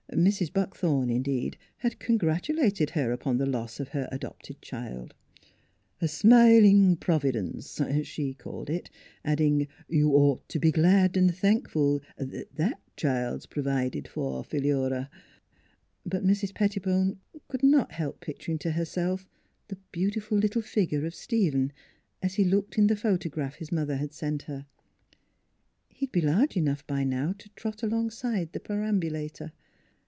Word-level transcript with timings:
Mrs. 0.11 0.51
Buckthorn, 0.51 1.09
in 1.09 1.23
deed, 1.23 1.55
had 1.77 1.97
congratulated 1.97 2.89
her 2.91 3.13
upon 3.13 3.37
the 3.37 3.45
loss 3.45 3.79
of 3.79 3.87
her 3.89 4.09
adopted 4.11 4.61
child:" 4.61 5.13
A 6.01 6.07
smilin' 6.09 6.97
providence," 6.97 7.79
she 8.03 8.33
called 8.33 8.69
it, 8.69 8.89
adding:" 9.23 9.69
You'd 9.87 10.11
ought 10.11 10.49
t' 10.49 10.59
be 10.59 10.69
glad 10.73 11.15
an' 11.17 11.29
thankful 11.29 12.01
that 12.17 12.81
child's 12.97 13.45
pro 13.45 13.63
vided 13.63 14.05
for, 14.09 14.43
Philura."... 14.43 15.09
But 16.05 16.25
Mrs. 16.25 16.53
Pettibone 16.53 17.19
could 17.47 17.63
not 17.63 17.93
help 17.93 18.19
picturing 18.19 18.57
to 18.59 18.71
her 18.71 18.83
self 18.85 19.29
the 19.69 19.77
beautiful 19.93 20.37
little 20.37 20.61
figure 20.61 21.05
of 21.05 21.15
Stephen 21.15 21.71
as 22.21 22.33
he 22.33 22.43
looked 22.43 22.77
in 22.77 22.87
the 22.87 22.97
photograph 22.97 23.55
his 23.55 23.71
mother 23.71 23.95
had 23.95 24.11
sent 24.11 24.41
her. 24.43 24.65
He 25.87 26.03
would 26.05 26.11
be 26.11 26.19
large 26.19 26.57
enough 26.57 26.85
by 26.85 27.05
now 27.05 27.31
to 27.37 27.47
trot 27.55 27.81
along 27.81 28.07
beside 28.07 28.51
the 28.51 28.59
perambulator. 28.59 29.53